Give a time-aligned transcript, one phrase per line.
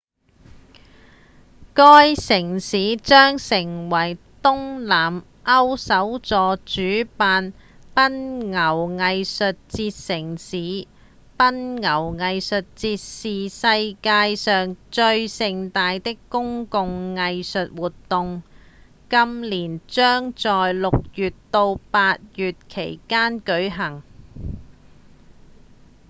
[1.75, 6.81] 該城市將成為東南歐首座主
[7.17, 7.53] 辦
[7.93, 10.87] 奔牛藝術節城市
[11.37, 18.41] 奔牛藝術節是世界上最盛大的公共藝術活動
[19.07, 24.01] 今年將在六月到八月間舉辦